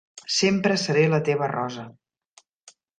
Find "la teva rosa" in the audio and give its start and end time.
1.13-1.87